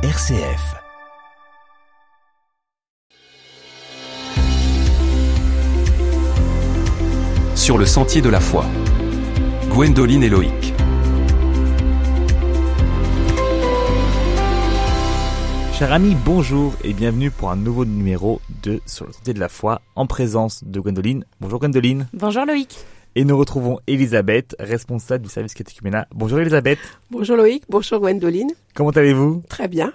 RCF. 0.00 0.76
Sur 7.56 7.78
le 7.78 7.84
sentier 7.84 8.22
de 8.22 8.28
la 8.28 8.38
foi. 8.38 8.64
Gwendoline 9.70 10.22
et 10.22 10.28
Loïc. 10.28 10.72
Chers 15.72 15.92
amis, 15.92 16.16
bonjour 16.24 16.74
et 16.84 16.92
bienvenue 16.92 17.32
pour 17.32 17.50
un 17.50 17.56
nouveau 17.56 17.84
numéro 17.84 18.40
de 18.62 18.80
Sur 18.86 19.06
le 19.06 19.12
sentier 19.12 19.34
de 19.34 19.40
la 19.40 19.48
foi 19.48 19.82
en 19.96 20.06
présence 20.06 20.62
de 20.62 20.78
Gwendoline. 20.78 21.24
Bonjour 21.40 21.58
Gwendoline. 21.58 22.06
Bonjour 22.12 22.46
Loïc. 22.46 22.86
Et 23.18 23.24
nous 23.24 23.36
retrouvons 23.36 23.80
Elisabeth, 23.88 24.54
responsable 24.60 25.24
du 25.24 25.28
service 25.28 25.52
catéchuménat. 25.52 26.06
Bonjour 26.14 26.38
Elisabeth. 26.38 26.78
Bonjour 27.10 27.36
Loïc, 27.36 27.64
bonjour 27.68 27.98
Gwendoline. 27.98 28.52
Comment 28.74 28.90
allez-vous? 28.90 29.42
Très 29.48 29.66
bien. 29.66 29.92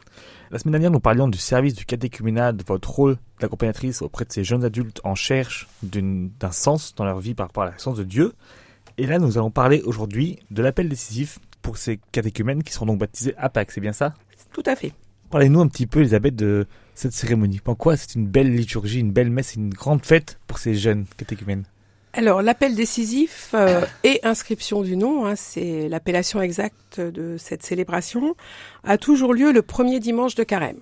La 0.52 0.60
semaine 0.60 0.74
dernière, 0.74 0.92
nous 0.92 1.00
parlions 1.00 1.30
du 1.30 1.38
service 1.38 1.74
du 1.74 1.86
catéchuménat, 1.86 2.52
de 2.52 2.66
votre 2.68 2.90
rôle 2.90 3.16
d'accompagnatrice 3.40 4.02
auprès 4.02 4.26
de 4.26 4.34
ces 4.34 4.44
jeunes 4.44 4.66
adultes 4.66 5.00
en 5.06 5.16
cherche 5.16 5.70
d'un 5.84 6.52
sens 6.52 6.96
dans 6.96 7.06
leur 7.06 7.22
vie 7.22 7.34
par 7.34 7.48
rapport 7.48 7.64
à 7.64 7.68
la 7.68 7.78
sens 7.78 7.98
de 7.98 8.04
Dieu. 8.04 8.34
Et 8.98 9.08
là, 9.08 9.20
nous 9.20 9.38
allons 9.38 9.52
parler 9.52 9.82
aujourd'hui 9.86 10.40
de 10.52 10.62
l'appel 10.62 10.90
décisif 10.90 11.40
pour 11.62 11.78
ces 11.78 12.02
catéchumènes 12.12 12.62
qui 12.62 12.74
seront 12.74 12.88
donc 12.88 13.00
baptisés 13.00 13.36
à 13.38 13.48
Pâques, 13.48 13.72
c'est 13.72 13.80
bien 13.80 13.94
ça? 13.94 14.16
Tout 14.52 14.64
à 14.66 14.76
fait. 14.76 14.92
Parlez-nous 15.30 15.62
un 15.62 15.70
petit 15.70 15.88
peu, 15.88 16.02
Elisabeth, 16.02 16.36
de 16.36 16.68
cette 16.94 17.14
cérémonie. 17.14 17.62
En 17.66 17.76
quoi 17.76 17.96
c'est 17.96 18.16
une 18.16 18.28
belle 18.28 18.54
liturgie, 18.54 19.00
une 19.00 19.14
belle 19.14 19.30
messe, 19.30 19.56
une 19.56 19.70
grande 19.70 20.04
fête 20.04 20.42
pour 20.46 20.58
ces 20.58 20.76
jeunes 20.76 21.06
catéchumènes? 21.16 21.64
Alors, 22.16 22.44
l'appel 22.44 22.76
décisif 22.76 23.50
euh, 23.56 23.82
et 24.04 24.20
inscription 24.22 24.84
du 24.84 24.96
nom, 24.96 25.26
hein, 25.26 25.36
c'est 25.36 25.90
l'appellation 25.90 26.44
exacte 26.44 27.02
de 27.02 27.38
cette 27.40 27.64
célébration, 27.64 28.36
a 28.84 29.00
toujours 29.00 29.34
lieu 29.34 29.52
le 29.52 29.64
premier 29.64 30.00
dimanche 30.00 30.36
de 30.36 30.44
carême 30.44 30.80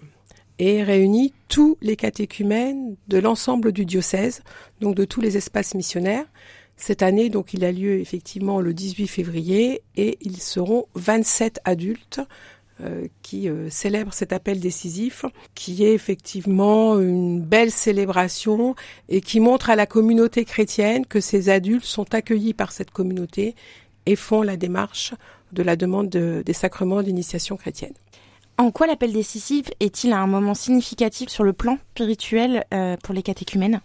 et 0.60 0.84
réunit 0.84 1.34
tous 1.48 1.78
les 1.82 1.96
catéchumènes 1.96 2.98
de 3.08 3.18
l'ensemble 3.18 3.72
du 3.72 3.86
diocèse, 3.86 4.44
donc 4.82 4.96
de 4.96 5.06
tous 5.06 5.22
les 5.22 5.38
espaces 5.38 5.74
missionnaires. 5.74 6.26
Cette 6.76 7.02
année, 7.02 7.30
donc, 7.30 7.54
il 7.54 7.64
a 7.64 7.72
lieu 7.72 8.02
effectivement 8.02 8.60
le 8.60 8.74
18 8.74 9.08
février 9.08 9.84
et 9.96 10.18
ils 10.20 10.42
seront 10.42 10.88
27 10.96 11.62
adultes 11.64 12.20
qui 13.22 13.48
euh, 13.50 13.70
célèbrent 13.70 14.14
cet 14.14 14.34
appel 14.34 14.60
décisif, 14.60 15.26
qui 15.56 15.84
est 15.84 15.94
effectivement 15.94 17.00
une 17.00 17.40
belle 17.42 17.72
célébration 17.72 18.76
et 19.10 19.22
qui 19.22 19.40
montre 19.40 19.70
à 19.70 19.76
la 19.76 19.86
communauté 19.86 20.46
chrétienne 20.46 21.06
que 21.06 21.20
ces 21.20 21.50
adultes 21.50 21.86
sont 21.86 22.14
accueillis 22.14 22.54
par 22.54 22.72
cette 22.72 22.92
communauté 22.92 23.56
et 24.06 24.16
font 24.16 24.42
la 24.42 24.58
démarche 24.58 25.14
de 25.52 25.64
la 25.64 25.76
demande 25.76 26.10
de- 26.10 26.42
des 26.46 26.54
sacrements 26.54 27.04
d'initiation 27.04 27.58
chrétienne. 27.58 27.94
En 28.58 28.72
quoi 28.72 28.88
l'appel 28.88 29.12
décisif 29.12 29.68
est-il 29.80 30.14
un 30.14 30.28
moment 30.28 30.54
significatif 30.54 31.30
sur 31.30 31.44
le 31.44 31.54
plan 31.54 31.78
spirituel 31.94 32.66
euh, 32.74 32.96
pour 33.04 33.14
les 33.14 33.24
catéchumènes? 33.24 33.82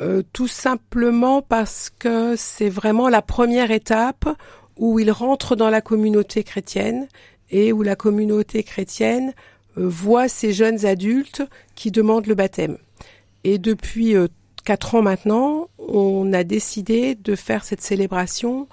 Euh, 0.00 0.22
tout 0.32 0.48
simplement 0.48 1.42
parce 1.42 1.90
que 1.90 2.34
c'est 2.36 2.70
vraiment 2.70 3.08
la 3.08 3.20
première 3.22 3.70
étape 3.70 4.28
où 4.76 4.98
ils 4.98 5.10
rentrent 5.10 5.56
dans 5.56 5.68
la 5.68 5.82
communauté 5.82 6.42
chrétienne 6.42 7.06
et 7.50 7.72
où 7.72 7.82
la 7.82 7.96
communauté 7.96 8.62
chrétienne 8.62 9.32
euh, 9.78 9.88
voit 9.88 10.28
ces 10.28 10.52
jeunes 10.52 10.86
adultes 10.86 11.42
qui 11.74 11.90
demandent 11.90 12.26
le 12.26 12.34
baptême. 12.34 12.78
Et 13.44 13.58
depuis 13.58 14.16
euh, 14.16 14.28
quatre 14.64 14.94
ans 14.94 15.02
maintenant, 15.02 15.68
on 15.78 16.32
a 16.32 16.44
décidé 16.44 17.14
de 17.14 17.34
faire 17.34 17.64
cette 17.64 17.80
célébration 17.80 18.68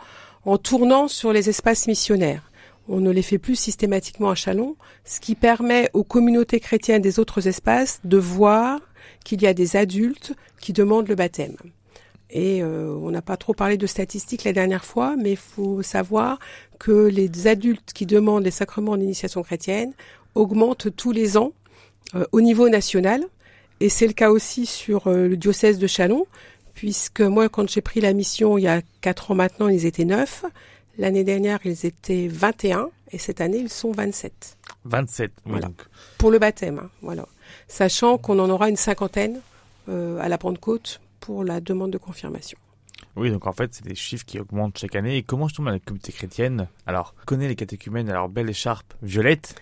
en 0.46 0.58
tournant 0.58 1.08
sur 1.08 1.34
les 1.34 1.50
espaces 1.50 1.88
missionnaires. 1.88 2.52
On 2.90 3.00
ne 3.00 3.12
les 3.12 3.22
fait 3.22 3.38
plus 3.38 3.56
systématiquement 3.56 4.30
à 4.30 4.36
Chalon, 4.36 4.78
ce 5.04 5.20
qui 5.20 5.36
permet 5.36 5.90
aux 5.94 6.06
communautés 6.06 6.60
chrétiennes 6.60 7.02
des 7.02 7.20
autres 7.20 7.48
espaces 7.48 8.00
de 8.06 8.18
voir 8.18 8.80
qu'il 9.26 9.42
y 9.42 9.48
a 9.48 9.54
des 9.54 9.76
adultes 9.76 10.34
qui 10.62 10.72
demandent 10.72 11.10
le 11.10 11.16
baptême. 11.16 11.58
Et 12.30 12.62
euh, 12.62 12.94
on 13.02 13.12
n'a 13.12 13.22
pas 13.22 13.38
trop 13.38 13.54
parlé 13.54 13.78
de 13.78 13.88
statistiques 13.88 14.44
la 14.44 14.54
dernière 14.54 14.84
fois, 14.84 15.16
mais 15.18 15.32
il 15.32 15.38
faut 15.38 15.82
savoir 15.82 16.40
que 16.80 16.92
les 17.08 17.48
adultes 17.48 17.94
qui 17.94 18.06
demandent 18.06 18.44
les 18.44 18.52
sacrements 18.52 18.98
d'initiation 18.98 19.44
chrétienne 19.44 19.94
augmentent 20.36 20.94
tous 20.96 21.12
les 21.12 21.38
ans 21.38 21.54
euh, 22.16 22.26
au 22.34 22.42
niveau 22.42 22.68
national. 22.70 23.24
Et 23.80 23.90
c'est 23.90 24.08
le 24.08 24.14
cas 24.14 24.30
aussi 24.32 24.66
sur 24.66 25.08
euh, 25.08 25.28
le 25.30 25.38
diocèse 25.38 25.80
de 25.80 25.88
Chalon, 25.88 26.26
puisque 26.74 27.22
moi, 27.22 27.48
quand 27.50 27.70
j'ai 27.70 27.82
pris 27.82 28.02
la 28.02 28.12
mission 28.14 28.58
il 28.58 28.64
y 28.64 28.68
a 28.68 28.82
quatre 29.02 29.32
ans 29.32 29.36
maintenant, 29.36 29.68
ils 29.70 29.86
étaient 29.86 30.06
neuf. 30.06 30.44
L'année 30.98 31.24
dernière, 31.24 31.60
ils 31.64 31.86
étaient 31.86 32.28
21 32.28 32.90
et 33.12 33.18
cette 33.20 33.40
année, 33.40 33.60
ils 33.60 33.70
sont 33.70 33.92
27 33.92 34.58
27. 34.86 35.32
Oui, 35.46 35.52
Voilà. 35.52 35.68
donc. 35.68 35.78
pour 36.18 36.32
le 36.32 36.40
baptême. 36.40 36.80
hein, 36.84 36.90
voilà. 37.02 37.26
Sachant 37.68 38.18
qu'on 38.18 38.40
en 38.40 38.50
aura 38.50 38.68
une 38.70 38.76
cinquantaine 38.76 39.40
euh, 39.90 40.20
à 40.20 40.28
la 40.28 40.38
Pentecôte 40.38 41.00
pour 41.28 41.44
la 41.44 41.60
demande 41.60 41.92
de 41.92 41.98
confirmation. 41.98 42.58
Oui, 43.18 43.30
donc 43.32 43.48
en 43.48 43.52
fait, 43.52 43.74
c'est 43.74 43.84
des 43.84 43.96
chiffres 43.96 44.24
qui 44.24 44.40
augmentent 44.40 44.78
chaque 44.78 44.96
année. 44.96 45.18
Et 45.18 45.24
comment 45.24 45.50
justement 45.50 45.72
la 45.72 45.80
communauté 45.80 46.14
chrétienne, 46.14 46.70
alors, 46.86 47.14
connaît 47.26 47.50
les 47.50 47.56
catéchumènes 47.56 48.10
à 48.10 48.14
leur 48.14 48.30
belle 48.30 48.50
écharpe 48.50 48.94
violette 49.02 49.54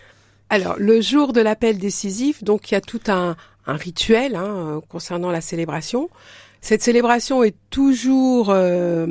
Alors, 0.52 0.75
le 0.78 1.02
jour 1.02 1.34
de 1.34 1.42
l'appel 1.42 1.80
décisif, 1.80 2.44
donc 2.44 2.70
il 2.70 2.75
y 2.75 2.78
a 2.78 2.81
tout 2.81 3.02
un, 3.08 3.36
un 3.66 3.75
rituel 3.78 4.36
hein, 4.36 4.44
euh, 4.46 4.81
concernant 4.88 5.31
la 5.31 5.42
célébration. 5.42 6.12
Cette 6.62 6.84
célébration 6.84 7.44
est 7.44 7.56
toujours 7.72 8.52
euh, 8.52 9.08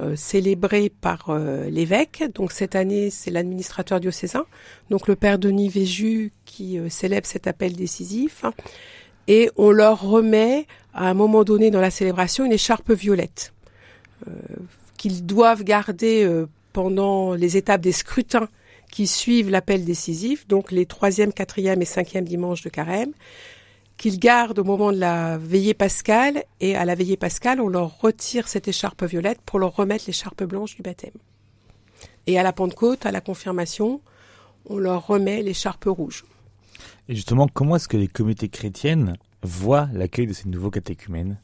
euh, 0.00 0.14
célébrée 0.14 0.92
par 1.00 1.30
euh, 1.30 1.68
l'évêque. 1.70 2.22
Donc 2.36 2.52
cette 2.52 2.76
année, 2.76 3.10
c'est 3.10 3.32
l'administrateur 3.32 3.98
diocésain, 3.98 4.46
donc 4.90 5.08
le 5.08 5.16
père 5.16 5.40
Denis 5.40 5.70
Véju, 5.70 6.32
qui 6.44 6.78
célèbre 6.88 7.26
cet 7.26 7.48
appel 7.48 7.74
décisif. 7.74 8.44
Et 9.28 9.50
on 9.56 9.70
leur 9.70 10.02
remet, 10.02 10.66
à 10.94 11.08
un 11.08 11.14
moment 11.14 11.44
donné 11.44 11.70
dans 11.70 11.80
la 11.80 11.90
célébration, 11.90 12.44
une 12.44 12.52
écharpe 12.52 12.92
violette 12.92 13.52
euh, 14.28 14.32
qu'ils 14.96 15.26
doivent 15.26 15.64
garder 15.64 16.24
euh, 16.24 16.46
pendant 16.72 17.34
les 17.34 17.56
étapes 17.56 17.80
des 17.80 17.92
scrutins 17.92 18.48
qui 18.90 19.06
suivent 19.06 19.50
l'appel 19.50 19.84
décisif, 19.84 20.46
donc 20.46 20.70
les 20.70 20.86
troisième, 20.86 21.32
quatrième 21.32 21.82
et 21.82 21.86
cinquième 21.86 22.24
dimanches 22.24 22.62
de 22.62 22.68
carême, 22.68 23.12
qu'ils 23.96 24.18
gardent 24.18 24.58
au 24.58 24.64
moment 24.64 24.92
de 24.92 24.98
la 24.98 25.38
veillée 25.38 25.74
pascale, 25.74 26.44
et 26.60 26.76
à 26.76 26.84
la 26.84 26.94
veillée 26.94 27.16
pascale, 27.16 27.60
on 27.60 27.68
leur 27.68 28.00
retire 28.00 28.46
cette 28.46 28.68
écharpe 28.68 29.02
violette 29.04 29.40
pour 29.44 29.58
leur 29.58 29.74
remettre 29.74 30.04
l'écharpe 30.06 30.44
blanche 30.44 30.76
du 30.76 30.82
baptême. 30.82 31.14
Et 32.26 32.38
à 32.38 32.42
la 32.42 32.52
Pentecôte, 32.52 33.06
à 33.06 33.12
la 33.12 33.20
confirmation, 33.20 34.00
on 34.68 34.78
leur 34.78 35.06
remet 35.06 35.42
l'écharpe 35.42 35.84
rouge. 35.86 36.24
Et 37.08 37.14
justement, 37.14 37.46
comment 37.48 37.76
est-ce 37.76 37.88
que 37.88 37.96
les 37.96 38.08
communautés 38.08 38.48
chrétiennes 38.48 39.16
voient 39.42 39.88
l'accueil 39.92 40.26
de 40.26 40.32
ces 40.32 40.48
nouveaux 40.48 40.70
catéchumènes? 40.70 41.38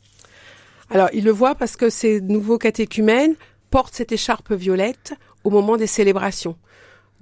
Alors, 0.91 1.09
ils 1.13 1.25
le 1.25 1.31
voient 1.31 1.55
parce 1.55 1.77
que 1.77 1.89
ces 1.89 2.21
nouveaux 2.21 2.59
catéchumènes 2.59 3.35
portent 3.71 3.95
cette 3.95 4.13
écharpe 4.13 4.53
violette 4.53 5.15
au 5.45 5.51
moment 5.51 5.77
des 5.77 5.87
célébrations. 5.87 6.57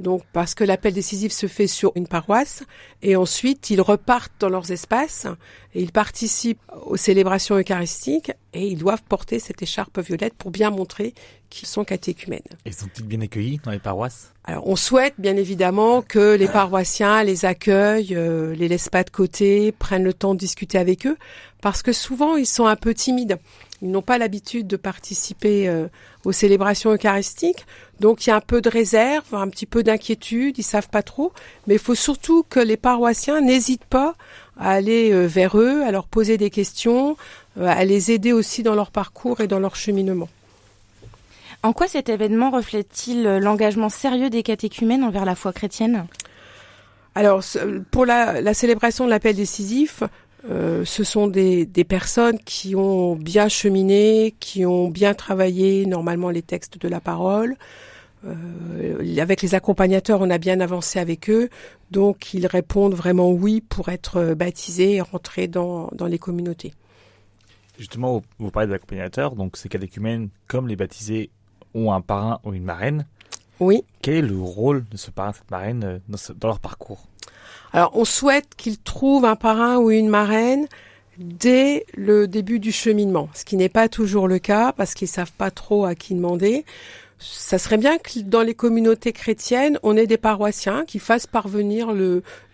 Donc, 0.01 0.23
parce 0.33 0.55
que 0.55 0.65
l'appel 0.65 0.95
décisif 0.95 1.31
se 1.31 1.47
fait 1.47 1.67
sur 1.67 1.93
une 1.95 2.09
paroisse, 2.09 2.65
et 3.03 3.17
ensuite 3.17 3.69
ils 3.69 3.83
repartent 3.83 4.33
dans 4.41 4.49
leurs 4.49 4.73
espaces, 4.73 5.27
et 5.75 5.83
ils 5.83 5.93
participent 5.93 6.61
aux 6.87 6.97
célébrations 6.97 7.57
eucharistiques, 7.57 8.33
et 8.53 8.67
ils 8.67 8.79
doivent 8.79 9.03
porter 9.03 9.39
cette 9.39 9.63
écharpe 9.63 10.01
violette 10.01 10.35
pour 10.35 10.51
bien 10.51 10.71
montrer 10.71 11.15
qu'ils 11.49 11.69
sont 11.69 11.85
catéchumènes. 11.85 12.41
Et 12.65 12.73
sont-ils 12.73 13.05
bien 13.05 13.21
accueillis 13.21 13.61
dans 13.65 13.71
les 13.71 13.79
paroisses? 13.79 14.33
Alors, 14.45 14.67
on 14.67 14.77
souhaite 14.77 15.15
bien 15.19 15.37
évidemment 15.37 16.03
que 16.03 16.35
les 16.35 16.49
paroissiens 16.49 17.23
les 17.23 17.45
accueillent, 17.45 18.17
euh, 18.17 18.55
les 18.55 18.69
laissent 18.69 18.89
pas 18.89 19.05
de 19.05 19.11
côté, 19.11 19.71
prennent 19.73 20.05
le 20.05 20.15
temps 20.15 20.35
de 20.35 20.39
discuter 20.39 20.79
avec 20.79 21.07
eux, 21.07 21.17
parce 21.61 21.83
que 21.83 21.93
souvent 21.93 22.37
ils 22.37 22.47
sont 22.47 22.67
un 22.67 22.77
peu 22.77 22.95
timides. 22.95 23.39
Ils 23.83 23.91
n'ont 23.91 24.03
pas 24.03 24.19
l'habitude 24.19 24.67
de 24.67 24.77
participer 24.77 25.69
euh, 25.69 25.89
aux 26.25 26.33
célébrations 26.33 26.93
eucharistiques, 26.93 27.65
donc 28.01 28.27
il 28.27 28.31
y 28.31 28.33
a 28.33 28.37
un 28.37 28.41
peu 28.41 28.61
de 28.61 28.69
réserve, 28.69 29.35
un 29.35 29.49
petit 29.49 29.67
peu 29.67 29.83
d'inquiétude, 29.83 30.59
ils 30.59 30.65
savent 30.65 30.89
pas 30.89 31.03
trop. 31.03 31.33
Mais 31.67 31.75
il 31.75 31.81
faut 31.81 31.95
surtout 31.95 32.45
que 32.49 32.61
les 32.61 32.77
paroissiens 32.77 33.41
n'hésitent 33.41 33.85
pas 33.85 34.15
à 34.61 34.71
aller 34.73 35.11
euh, 35.11 35.27
vers 35.27 35.59
eux, 35.59 35.83
à 35.83 35.91
leur 35.91 36.07
poser 36.07 36.37
des 36.37 36.51
questions, 36.51 37.17
euh, 37.59 37.67
à 37.67 37.85
les 37.85 38.13
aider 38.13 38.33
aussi 38.33 38.63
dans 38.63 38.75
leur 38.75 38.91
parcours 38.91 39.41
et 39.41 39.49
dans 39.49 39.59
leur 39.59 39.75
cheminement. 39.75 40.29
En 41.63 41.73
quoi 41.73 41.89
cet 41.89 42.09
événement 42.09 42.51
reflète-t-il 42.51 43.27
euh, 43.27 43.41
l'engagement 43.41 43.89
sérieux 43.89 44.31
des 44.31 44.43
catéchumènes 44.43 45.03
envers 45.03 45.25
la 45.25 45.35
foi 45.35 45.53
chrétienne? 45.53 46.07
Alors, 47.15 47.43
pour 47.91 48.07
la, 48.07 48.41
la 48.41 48.55
célébration 48.55 49.05
de 49.05 49.11
l'appel 49.11 49.35
décisif, 49.35 50.05
euh, 50.51 50.85
ce 50.85 51.05
sont 51.05 51.27
des, 51.27 51.67
des 51.67 51.85
personnes 51.85 52.39
qui 52.39 52.77
ont 52.77 53.15
bien 53.17 53.49
cheminé, 53.49 54.35
qui 54.41 54.65
ont 54.65 54.89
bien 54.89 55.13
travaillé 55.15 55.87
normalement 55.87 56.31
les 56.31 56.43
textes 56.43 56.79
de 56.79 56.89
la 56.89 57.01
parole. 57.01 57.57
Euh, 58.27 59.17
avec 59.19 59.41
les 59.43 59.55
accompagnateurs, 59.55 60.21
on 60.21 60.29
a 60.31 60.39
bien 60.39 60.61
avancé 60.61 60.99
avec 60.99 61.31
eux, 61.31 61.49
donc 61.91 62.35
ils 62.35 62.47
répondent 62.47 62.95
vraiment 62.95 63.31
oui 63.31 63.63
pour 63.63 63.89
être 63.89 64.19
euh, 64.19 64.35
baptisés 64.35 64.97
et 64.97 65.01
rentrer 65.01 65.49
dans, 65.49 65.89
dans 65.93 66.07
les 66.07 66.19
communautés. 66.19 66.75
Justement, 67.79 68.23
vous- 68.39 68.51
parlez 68.51 68.69
d'accompagnateurs, 68.69 69.35
donc 69.37 69.57
ces 69.57 69.71
catéchumènes, 69.71 70.29
comme 70.49 70.69
les 70.69 70.77
baptisés, 70.77 71.31
ont 71.75 71.93
un 71.93 72.03
parrain 72.03 72.41
ou 72.45 72.53
une 72.53 72.65
marraine. 72.65 73.07
Oui. 73.59 73.85
Quel 74.03 74.17
est 74.17 74.23
le 74.23 74.39
rôle 74.39 74.85
de 74.91 74.99
ce 74.99 75.11
parrain, 75.11 75.33
cette 75.33 75.51
marraine, 75.51 75.85
euh, 75.85 75.99
dans, 76.09 76.19
ce- 76.19 76.35
dans 76.35 76.49
leur 76.49 76.61
parcours? 76.61 77.07
Alors, 77.73 77.93
on 77.97 78.05
souhaite 78.05 78.55
qu'ils 78.57 78.79
trouvent 78.79 79.25
un 79.25 79.37
parrain 79.37 79.79
ou 79.79 79.91
une 79.91 80.09
marraine 80.09 80.67
dès 81.17 81.87
le 81.95 82.27
début 82.29 82.59
du 82.59 82.73
cheminement, 82.73 83.29
ce 83.35 83.45
qui 83.45 83.57
n'est 83.57 83.69
pas 83.69 83.89
toujours 83.89 84.29
le 84.29 84.39
cas 84.39 84.73
parce 84.73 84.93
qu'ils 84.95 85.09
savent 85.09 85.33
pas 85.33 85.51
trop 85.51 85.85
à 85.85 85.95
qui 85.95 86.15
demander. 86.15 86.65
Ça 87.23 87.59
serait 87.59 87.77
bien 87.77 87.99
que 87.99 88.21
dans 88.21 88.41
les 88.41 88.55
communautés 88.55 89.13
chrétiennes, 89.13 89.79
on 89.83 89.95
ait 89.95 90.07
des 90.07 90.17
paroissiens 90.17 90.87
qui 90.87 90.99
fassent 90.99 91.27
parvenir 91.27 91.93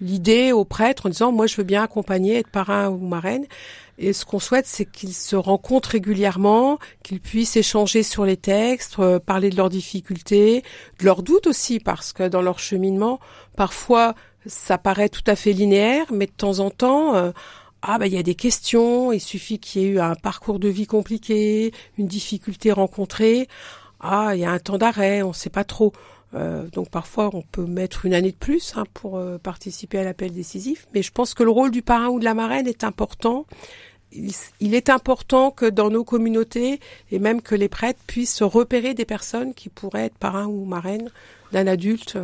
l'idée 0.01 0.51
aux 0.51 0.65
prêtres 0.65 1.07
en 1.07 1.09
disant 1.09 1.31
moi 1.31 1.47
je 1.47 1.57
veux 1.57 1.63
bien 1.63 1.85
accompagner, 1.85 2.39
être 2.39 2.49
parrain 2.49 2.89
ou 2.89 2.99
marraine. 2.99 3.47
Et 3.99 4.13
ce 4.13 4.25
qu'on 4.25 4.41
souhaite, 4.41 4.67
c'est 4.67 4.85
qu'ils 4.85 5.15
se 5.15 5.37
rencontrent 5.37 5.91
régulièrement, 5.91 6.79
qu'ils 7.05 7.21
puissent 7.21 7.57
échanger 7.57 8.03
sur 8.03 8.27
les 8.27 8.37
textes, 8.37 8.99
euh, 8.99 9.21
parler 9.21 9.51
de 9.51 9.57
leurs 9.57 9.71
difficultés, 9.71 10.65
de 10.99 11.05
leurs 11.05 11.23
doutes 11.23 11.47
aussi, 11.47 11.79
parce 11.79 12.13
que 12.13 12.29
dans 12.29 12.43
leur 12.43 12.59
cheminement, 12.59 13.21
parfois, 13.57 14.15
ça 14.45 14.79
paraît 14.79 15.09
tout 15.09 15.23
à 15.27 15.37
fait 15.37 15.53
linéaire, 15.53 16.07
mais 16.13 16.27
de 16.27 16.33
temps 16.33 16.59
en 16.59 16.71
temps, 16.71 17.15
euh, 17.15 17.31
ah 17.81 17.99
bah 17.99 18.07
il 18.07 18.13
y 18.13 18.19
a 18.19 18.23
des 18.23 18.35
questions, 18.35 19.13
il 19.13 19.21
suffit 19.21 19.59
qu'il 19.61 19.83
y 19.83 19.85
ait 19.85 19.89
eu 19.89 20.01
un 20.01 20.15
parcours 20.15 20.59
de 20.59 20.69
vie 20.69 20.87
compliqué, 20.87 21.73
une 21.97 22.07
difficulté 22.07 22.73
rencontrée, 22.73 23.49
ah 24.01 24.33
il 24.35 24.41
y 24.41 24.45
a 24.45 24.51
un 24.51 24.59
temps 24.59 24.79
d'arrêt, 24.79 25.23
on 25.23 25.29
ne 25.29 25.35
sait 25.35 25.51
pas 25.51 25.65
trop. 25.65 25.93
Euh, 26.35 26.67
donc 26.73 26.91
parfois 26.91 27.31
on 27.33 27.43
peut 27.43 27.65
mettre 27.65 28.05
une 28.05 28.13
année 28.13 28.33
de 28.33 28.37
plus 28.37 28.75
hein, 28.77 28.85
pour 28.95 29.17
euh, 29.17 29.39
participer 29.39 29.99
à 29.99 30.05
l'appel 30.05 30.33
décisif, 30.33 30.87
mais 30.95 31.03
je 31.03 31.13
pense 31.13 31.35
que 31.35 31.43
le 31.43 31.51
rôle 31.51 31.71
du 31.71 31.83
parrain 31.83 32.09
ou 32.09 32.19
de 32.19 32.25
la 32.25 32.35
marraine 32.35 32.67
est 32.67 32.85
important. 32.85 33.47
Il, 34.13 34.33
il, 34.61 34.75
est 34.75 34.89
important 34.91 35.51
que 35.51 35.67
dans 35.67 35.91
nos 35.91 36.05
communautés 36.05 36.81
et 37.11 37.19
même 37.19 37.43
que 37.43 37.55
les 37.55 37.69
prêtres 37.69 38.01
puissent 38.07 38.43
repérer 38.43 38.95
des 38.95 39.05
personnes 39.05 39.55
qui 39.55 39.69
pourraient 39.69 40.07
être 40.07 40.19
parrain 40.19 40.47
ou 40.47 40.65
marraine 40.65 41.11
d'un 41.53 41.67
adulte. 41.67 42.17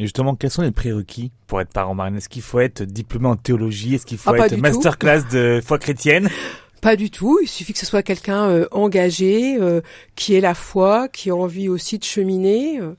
Et 0.00 0.04
justement, 0.04 0.34
quels 0.34 0.50
sont 0.50 0.62
les 0.62 0.70
prérequis 0.70 1.30
pour 1.46 1.60
être 1.60 1.70
parent 1.70 1.94
marraine? 1.94 2.16
Est-ce 2.16 2.28
qu'il 2.28 2.42
faut 2.42 2.60
être 2.60 2.82
diplômé 2.82 3.28
en 3.28 3.36
théologie? 3.36 3.94
Est-ce 3.94 4.06
qu'il 4.06 4.18
faut 4.18 4.30
ah, 4.32 4.46
être 4.46 4.56
masterclass 4.56 5.22
de 5.30 5.60
foi 5.64 5.78
chrétienne? 5.78 6.28
pas 6.84 6.96
du 6.96 7.10
tout. 7.10 7.38
Il 7.40 7.48
suffit 7.48 7.72
que 7.72 7.78
ce 7.78 7.86
soit 7.86 8.02
quelqu'un 8.02 8.50
euh, 8.50 8.66
engagé, 8.70 9.56
euh, 9.58 9.80
qui 10.16 10.34
ait 10.34 10.40
la 10.42 10.52
foi, 10.52 11.08
qui 11.08 11.30
a 11.30 11.34
envie 11.34 11.70
aussi 11.70 11.98
de 11.98 12.04
cheminer. 12.04 12.78
Euh. 12.78 12.92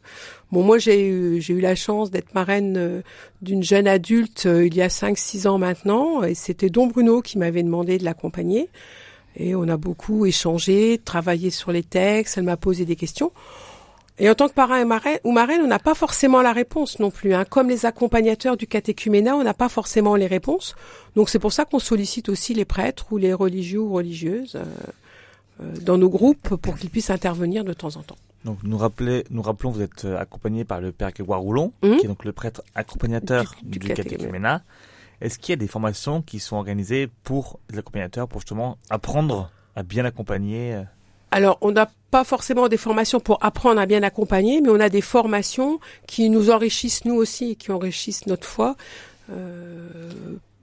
Bon, 0.52 0.64
moi, 0.64 0.80
j'ai 0.80 1.08
eu, 1.08 1.40
j'ai 1.40 1.54
eu 1.54 1.60
la 1.60 1.76
chance 1.76 2.10
d'être 2.10 2.34
marraine 2.34 3.04
d'une 3.44 3.62
jeune 3.62 3.88
adulte 3.88 4.46
il 4.46 4.74
y 4.74 4.82
a 4.82 4.88
5-6 4.88 5.48
ans 5.48 5.60
maintenant, 5.60 6.24
et 6.24 6.34
c'était 6.34 6.72
Don 6.72 6.88
Bruno 6.88 7.22
qui 7.22 7.38
m'avait 7.38 7.62
demandé 7.62 8.00
de 8.00 8.06
l'accompagner. 8.06 8.70
Et 9.36 9.54
on 9.54 9.68
a 9.68 9.78
beaucoup 9.78 10.26
échangé, 10.26 11.00
travaillé 11.04 11.52
sur 11.52 11.72
les 11.72 11.84
textes, 11.84 12.40
elle 12.40 12.46
m'a 12.46 12.58
posé 12.58 12.86
des 12.86 12.96
questions. 12.96 13.32
Et 14.18 14.30
en 14.30 14.36
tant 14.36 14.48
que 14.48 14.54
parrain 14.54 14.84
ou 15.24 15.32
marraine, 15.32 15.62
on 15.62 15.68
n'a 15.68 15.80
pas 15.80 15.94
forcément 15.94 16.42
la 16.42 16.54
réponse 16.54 17.00
non 17.00 17.12
plus. 17.12 17.34
Hein. 17.34 17.44
Comme 17.44 17.68
les 17.68 17.86
accompagnateurs 17.86 18.56
du 18.56 18.66
catéchuménat, 18.66 19.36
on 19.36 19.44
n'a 19.44 19.54
pas 19.54 19.68
forcément 19.68 20.16
les 20.16 20.28
réponses. 20.28 20.76
Donc 21.16 21.30
c'est 21.30 21.40
pour 21.40 21.52
ça 21.52 21.66
qu'on 21.66 21.80
sollicite 21.80 22.30
aussi 22.30 22.54
les 22.54 22.64
prêtres 22.64 23.12
ou 23.12 23.18
les 23.18 23.34
religieux 23.34 23.82
ou 23.82 23.92
religieuses 23.92 24.56
euh, 24.56 24.64
euh, 25.62 25.74
dans 25.82 25.98
nos 25.98 26.10
groupes 26.10 26.56
pour 26.56 26.78
qu'ils 26.78 26.90
puissent 26.90 27.10
intervenir 27.10 27.66
de 27.66 27.74
temps 27.74 27.98
en 27.98 28.04
temps. 28.04 28.16
Donc 28.46 28.60
nous, 28.64 28.78
rappelez, 28.78 29.26
nous 29.32 29.42
rappelons, 29.42 29.72
vous 29.72 29.82
êtes 29.82 30.06
euh, 30.06 30.18
accompagné 30.18 30.64
par 30.64 30.80
le 30.80 30.94
père 30.94 31.12
Grégoire 31.12 31.42
Roulon, 31.42 31.74
hum. 31.82 31.98
qui 31.98 32.06
est 32.06 32.08
donc 32.08 32.24
le 32.24 32.32
prêtre 32.32 32.62
accompagnateur 32.74 33.56
du, 33.64 33.80
du, 33.80 33.88
catéchuménat. 33.90 34.62
Est-ce 35.20 35.40
qu'il 35.40 35.52
y 35.52 35.54
a 35.54 35.58
des 35.58 35.68
formations 35.68 36.22
qui 36.22 36.40
sont 36.40 36.56
organisées 36.56 37.10
pour 37.24 37.60
les 37.70 37.80
accompagnateurs 37.80 38.30
pour 38.30 38.40
justement 38.40 38.78
apprendre 38.90 39.52
à 39.76 39.84
bien 39.84 40.06
accompagner 40.06 40.84
alors, 41.36 41.58
on 41.60 41.74
n'a 41.74 41.92
pas 42.12 42.24
forcément 42.24 42.70
des 42.70 42.78
formations 42.78 43.20
pour 43.20 43.44
apprendre 43.44 43.82
à 43.82 43.86
bien 43.86 44.04
accompagner, 44.04 44.62
mais 44.62 44.70
on 44.70 44.80
a 44.80 44.88
des 44.88 45.02
formations 45.02 45.82
qui 46.08 46.30
nous 46.30 46.50
enrichissent 46.50 47.04
nous 47.04 47.16
aussi 47.16 47.52
et 47.52 47.56
qui 47.56 47.74
enrichissent 47.74 48.26
notre 48.26 48.48
foi. 48.48 48.78
Euh, 49.30 49.90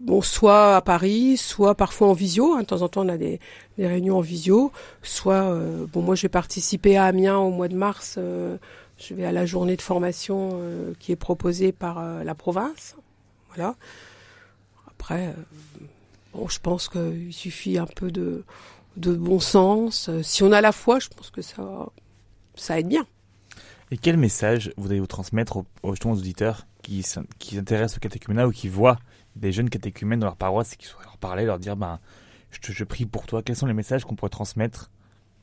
bon, 0.00 0.22
soit 0.22 0.76
à 0.76 0.80
Paris, 0.80 1.36
soit 1.36 1.74
parfois 1.74 2.08
en 2.08 2.14
visio. 2.14 2.54
Hein, 2.54 2.60
de 2.60 2.64
temps 2.64 2.80
en 2.80 2.88
temps, 2.88 3.04
on 3.04 3.10
a 3.10 3.18
des, 3.18 3.38
réunions 3.76 4.16
en 4.16 4.22
visio. 4.22 4.72
Soit, 5.02 5.44
euh, 5.44 5.84
bon, 5.92 6.00
moi, 6.00 6.14
je 6.14 6.22
vais 6.22 6.30
participer 6.30 6.96
à 6.96 7.04
Amiens 7.04 7.36
au 7.36 7.50
mois 7.50 7.68
de 7.68 7.76
mars. 7.76 8.14
Euh, 8.16 8.56
je 8.96 9.12
vais 9.12 9.26
à 9.26 9.32
la 9.32 9.44
journée 9.44 9.76
de 9.76 9.82
formation 9.82 10.58
qui 11.00 11.12
est 11.12 11.16
proposée 11.16 11.72
par 11.72 12.02
la 12.24 12.34
province. 12.34 12.96
Voilà. 13.48 13.74
Après, 14.86 15.34
bon, 16.32 16.48
je 16.48 16.60
pense 16.60 16.88
qu'il 16.88 17.34
suffit 17.34 17.76
un 17.76 17.84
peu 17.84 18.10
de 18.10 18.42
de 18.96 19.12
bon 19.14 19.40
sens. 19.40 20.08
Euh, 20.08 20.22
si 20.22 20.42
on 20.42 20.52
a 20.52 20.60
la 20.60 20.72
foi, 20.72 20.98
je 20.98 21.08
pense 21.08 21.30
que 21.30 21.42
ça, 21.42 21.88
ça 22.54 22.78
aide 22.78 22.88
bien. 22.88 23.06
Et 23.90 23.98
quel 23.98 24.16
message 24.16 24.72
vous 24.76 24.90
allez 24.90 25.00
vous 25.00 25.06
transmettre 25.06 25.58
aux, 25.58 25.66
aux 25.82 25.94
auditeurs 26.06 26.66
qui, 26.82 27.04
qui 27.38 27.56
s'intéressent 27.56 27.98
au 27.98 28.00
catéchuménat 28.00 28.46
ou 28.46 28.50
qui 28.50 28.68
voient 28.68 28.98
des 29.36 29.52
jeunes 29.52 29.70
catéchumènes 29.70 30.20
dans 30.20 30.26
leur 30.26 30.36
paroisse 30.36 30.74
et 30.74 30.76
qui 30.76 30.86
souhaitent 30.86 31.04
leur 31.04 31.18
parler, 31.18 31.44
leur 31.44 31.58
dire 31.58 31.76
ben, 31.76 32.00
je, 32.50 32.72
je 32.72 32.84
prie 32.84 33.06
pour 33.06 33.26
toi 33.26 33.42
Quels 33.42 33.56
sont 33.56 33.66
les 33.66 33.74
messages 33.74 34.04
qu'on 34.04 34.14
pourrait 34.14 34.30
transmettre 34.30 34.90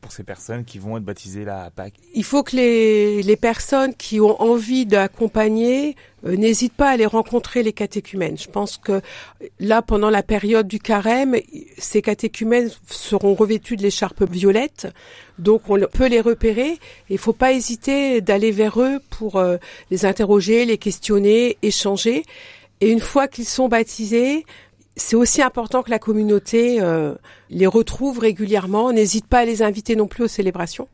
pour 0.02 0.12
ces 0.12 0.24
personnes 0.24 0.66
qui 0.66 0.80
vont 0.80 0.98
être 0.98 1.04
baptisées 1.04 1.46
là 1.46 1.70
Pâques 1.76 1.96
Il 2.14 2.24
faut 2.24 2.44
que 2.44 2.56
les, 2.56 3.22
les 3.22 3.36
personnes 3.36 3.94
qui 3.94 4.20
ont 4.20 4.42
envie 4.42 4.86
d'accompagner 4.86 5.96
euh, 6.26 6.36
n'hésitent 6.36 6.74
pas 6.74 6.90
à 6.90 6.92
aller 6.92 7.06
rencontrer 7.06 7.64
les 7.64 7.74
catéchumènes. 7.74 8.38
Je 8.38 8.50
pense 8.50 8.78
que 8.78 9.02
là, 9.60 9.82
pendant 9.82 10.10
la 10.10 10.24
période 10.24 10.68
du 10.68 10.80
carême, 10.80 11.36
ces 11.78 12.02
catéchumènes 12.02 12.70
seront 12.90 13.36
revêtus 13.36 13.76
de 13.76 13.84
l'écharpe 13.84 14.24
violette, 14.30 14.88
donc 15.38 15.64
on 15.70 15.80
peut 15.92 16.08
les 16.08 16.22
repérer. 16.22 16.78
Il 17.10 17.18
faut 17.18 17.34
pas 17.34 17.54
hésiter 17.54 18.22
d'aller 18.22 18.52
vers 18.52 18.82
eux 18.82 19.00
pour 19.10 19.38
euh, 19.38 19.58
les 19.92 20.06
interroger, 20.06 20.66
les 20.66 20.78
questionner, 20.78 21.58
échanger. 21.62 22.24
Et 22.82 22.92
une 22.92 23.02
fois 23.02 23.28
qu'ils 23.28 23.46
sont 23.46 23.68
baptisés, 23.68 24.46
c'est 25.00 25.16
aussi 25.16 25.42
important 25.42 25.82
que 25.82 25.90
la 25.90 26.00
communauté 26.00 26.82
euh, 26.82 27.16
les 27.50 27.68
retrouve 27.68 28.20
régulièrement. 28.20 28.92
N'hésite 28.92 29.26
pas 29.26 29.40
à 29.40 29.46
les 29.46 29.62
inviter 29.62 29.96
non 29.96 30.08
plus 30.08 30.26
aux 30.26 30.28
célébrations. 30.28 30.88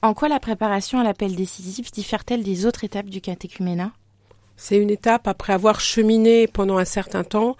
En 0.00 0.14
quoi 0.14 0.28
la 0.28 0.40
préparation 0.40 0.98
à 0.98 1.04
l'appel 1.04 1.34
décisif 1.34 1.90
diffère-t-elle 1.90 2.42
des 2.42 2.66
autres 2.66 2.84
étapes 2.84 3.06
du 3.06 3.20
catéchuménat? 3.20 3.92
C'est 4.56 4.78
une 4.78 4.90
étape 4.90 5.28
après 5.28 5.52
avoir 5.52 5.80
cheminé 5.80 6.46
pendant 6.46 6.78
un 6.78 6.84
certain 6.84 7.24
temps. 7.24 7.56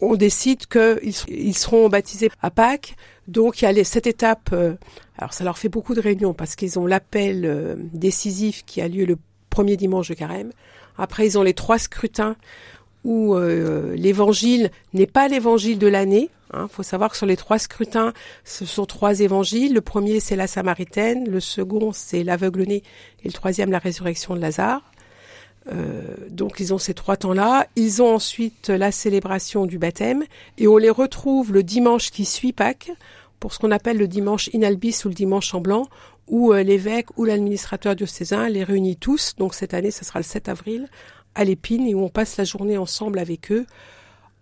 On 0.00 0.14
décide 0.14 0.66
qu'ils 0.66 1.56
seront 1.56 1.88
baptisés 1.88 2.30
à 2.42 2.50
Pâques. 2.50 2.94
Donc 3.26 3.60
il 3.60 3.64
y 3.64 3.80
a 3.80 3.84
cette 3.84 4.06
étape. 4.06 4.50
Euh, 4.52 4.74
alors 5.18 5.32
ça 5.32 5.44
leur 5.44 5.58
fait 5.58 5.68
beaucoup 5.68 5.94
de 5.94 6.00
réunions 6.00 6.34
parce 6.34 6.56
qu'ils 6.56 6.78
ont 6.78 6.86
l'appel 6.86 7.44
euh, 7.44 7.74
décisif 7.78 8.64
qui 8.66 8.80
a 8.80 8.88
lieu 8.88 9.04
le 9.04 9.16
premier 9.50 9.76
dimanche 9.76 10.08
de 10.08 10.14
carême. 10.14 10.52
Après 10.98 11.26
ils 11.26 11.38
ont 11.38 11.42
les 11.42 11.54
trois 11.54 11.78
scrutins 11.78 12.36
où 13.06 13.36
euh, 13.36 13.94
l'évangile 13.94 14.72
n'est 14.92 15.06
pas 15.06 15.28
l'évangile 15.28 15.78
de 15.78 15.86
l'année. 15.86 16.28
Il 16.52 16.58
hein. 16.58 16.68
faut 16.70 16.82
savoir 16.82 17.12
que 17.12 17.16
sur 17.16 17.24
les 17.24 17.36
trois 17.36 17.58
scrutins, 17.58 18.12
ce 18.44 18.66
sont 18.66 18.84
trois 18.84 19.20
évangiles. 19.20 19.72
Le 19.72 19.80
premier, 19.80 20.18
c'est 20.18 20.34
la 20.34 20.48
Samaritaine. 20.48 21.28
Le 21.28 21.38
second, 21.38 21.92
c'est 21.92 22.24
l'aveugle-né. 22.24 22.82
Et 23.22 23.28
le 23.28 23.32
troisième, 23.32 23.70
la 23.70 23.78
résurrection 23.78 24.34
de 24.34 24.40
Lazare. 24.40 24.82
Euh, 25.72 26.02
donc 26.30 26.58
ils 26.58 26.74
ont 26.74 26.78
ces 26.78 26.94
trois 26.94 27.16
temps-là. 27.16 27.68
Ils 27.76 28.02
ont 28.02 28.12
ensuite 28.12 28.70
la 28.70 28.90
célébration 28.90 29.66
du 29.66 29.78
baptême. 29.78 30.24
Et 30.58 30.66
on 30.66 30.76
les 30.76 30.90
retrouve 30.90 31.52
le 31.52 31.62
dimanche 31.62 32.10
qui 32.10 32.24
suit 32.24 32.52
Pâques, 32.52 32.90
pour 33.38 33.54
ce 33.54 33.60
qu'on 33.60 33.70
appelle 33.70 33.98
le 33.98 34.08
dimanche 34.08 34.50
inalbis 34.52 35.02
ou 35.04 35.08
le 35.08 35.14
dimanche 35.14 35.54
en 35.54 35.60
blanc, 35.60 35.86
où 36.26 36.52
euh, 36.52 36.64
l'évêque 36.64 37.16
ou 37.16 37.24
l'administrateur 37.24 37.94
diocésain 37.94 38.48
les 38.48 38.64
réunit 38.64 38.96
tous. 38.96 39.34
Donc 39.38 39.54
cette 39.54 39.74
année, 39.74 39.92
ce 39.92 40.04
sera 40.04 40.18
le 40.18 40.24
7 40.24 40.48
avril, 40.48 40.88
à 41.36 41.44
l'épine 41.44 41.86
et 41.86 41.94
où 41.94 42.02
on 42.02 42.08
passe 42.08 42.36
la 42.36 42.44
journée 42.44 42.78
ensemble 42.78 43.20
avec 43.20 43.52
eux 43.52 43.66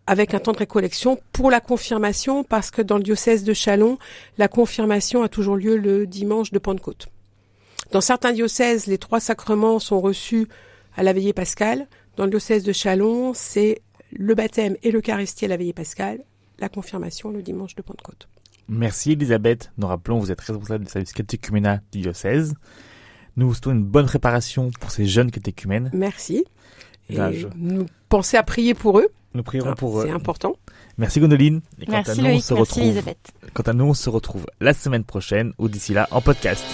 avec 0.06 0.34
un 0.34 0.38
temps 0.38 0.52
de 0.52 0.58
récollection 0.58 1.18
pour 1.32 1.50
la 1.50 1.60
confirmation 1.60 2.44
parce 2.44 2.70
que 2.70 2.82
dans 2.82 2.96
le 2.96 3.02
diocèse 3.02 3.44
de 3.44 3.52
Chalon, 3.52 3.98
la 4.38 4.48
confirmation 4.48 5.22
a 5.22 5.28
toujours 5.28 5.56
lieu 5.56 5.76
le 5.76 6.06
dimanche 6.06 6.50
de 6.50 6.58
Pentecôte. 6.58 7.08
Dans 7.90 8.00
certains 8.00 8.32
diocèses, 8.32 8.86
les 8.86 8.98
trois 8.98 9.20
sacrements 9.20 9.78
sont 9.78 10.00
reçus 10.00 10.46
à 10.96 11.02
la 11.02 11.12
veillée 11.12 11.32
pascale. 11.32 11.86
Dans 12.16 12.24
le 12.24 12.30
diocèse 12.30 12.64
de 12.64 12.72
Chalon, 12.72 13.32
c'est 13.34 13.82
le 14.12 14.34
baptême 14.34 14.76
et 14.82 14.90
l'Eucharistie 14.90 15.46
à 15.46 15.48
la 15.48 15.56
veillée 15.56 15.72
pascale, 15.72 16.20
la 16.58 16.68
confirmation 16.68 17.30
le 17.30 17.42
dimanche 17.42 17.74
de 17.74 17.82
Pentecôte. 17.82 18.28
Merci 18.68 19.12
Elisabeth. 19.12 19.70
Nous 19.76 19.86
rappelons, 19.86 20.18
vous 20.18 20.30
êtes 20.30 20.40
responsable 20.40 20.84
du 20.84 20.90
service 20.90 21.12
catéchuménat 21.12 21.80
du 21.92 22.00
diocèse. 22.00 22.54
Nous 23.36 23.48
vous 23.48 23.54
souhaitons 23.54 23.72
une 23.72 23.84
bonne 23.84 24.06
préparation 24.06 24.70
pour 24.80 24.90
ces 24.90 25.06
jeunes 25.06 25.30
catéchumènes. 25.30 25.90
Merci. 25.92 26.44
Et 27.10 27.18
nous 27.56 27.86
pensez 28.08 28.36
à 28.36 28.42
prier 28.42 28.74
pour 28.74 28.98
eux. 28.98 29.08
Nous 29.34 29.42
prierons 29.42 29.74
pour 29.74 30.00
eux. 30.00 30.04
C'est 30.06 30.12
important. 30.12 30.56
Merci 30.96 31.18
Gondoline. 31.18 31.60
Et 31.80 31.86
merci 31.88 32.12
à 32.12 32.14
nous, 32.22 32.30
on 32.30 32.40
se 32.40 32.54
retrouve, 32.54 33.02
Quant 33.52 33.62
à 33.64 33.72
nous, 33.72 33.86
on 33.86 33.94
se 33.94 34.08
retrouve 34.08 34.46
la 34.60 34.72
semaine 34.72 35.04
prochaine 35.04 35.52
ou 35.58 35.68
d'ici 35.68 35.92
là 35.92 36.06
en 36.12 36.20
podcast. 36.20 36.64